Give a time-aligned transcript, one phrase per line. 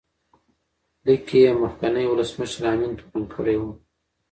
[1.05, 3.63] لیک کې یې مخکینی ولسمشر امین تورن کړی و.